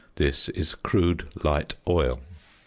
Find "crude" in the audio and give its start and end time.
0.73-1.27